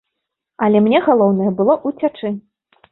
Але 0.67 0.81
мне 0.87 1.03
галоўнае 1.11 1.51
было 1.61 1.73
ўцячы. 1.89 2.37